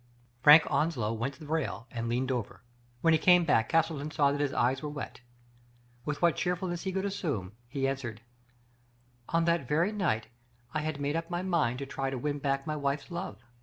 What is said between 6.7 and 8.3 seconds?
he could assume, he answered:"